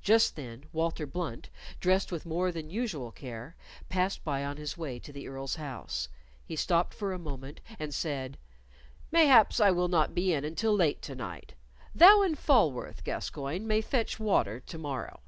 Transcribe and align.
Just 0.00 0.36
then 0.36 0.64
Walter 0.72 1.04
Blunt, 1.06 1.50
dressed 1.80 2.10
with 2.10 2.24
more 2.24 2.50
than 2.50 2.70
usual 2.70 3.12
care, 3.12 3.56
passed 3.90 4.24
by 4.24 4.42
on 4.42 4.56
his 4.56 4.78
way 4.78 4.98
to 4.98 5.12
the 5.12 5.28
Earl's 5.28 5.56
house. 5.56 6.08
He 6.46 6.56
stopped 6.56 6.94
for 6.94 7.12
a 7.12 7.18
moment 7.18 7.60
and 7.78 7.92
said, 7.94 8.38
"Mayhaps 9.12 9.60
I 9.60 9.70
will 9.70 9.88
not 9.88 10.14
be 10.14 10.32
in 10.32 10.46
until 10.46 10.74
late 10.74 11.02
to 11.02 11.14
night. 11.14 11.52
Thou 11.94 12.22
and 12.22 12.38
Falworth, 12.38 13.04
Gascoyne, 13.04 13.66
may 13.66 13.82
fetch 13.82 14.18
water 14.18 14.60
to 14.60 14.78
morrow." 14.78 15.20